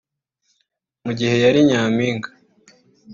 [1.05, 2.29] Mu gihe yari nyampinga